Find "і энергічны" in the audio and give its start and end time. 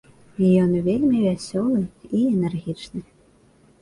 2.15-3.01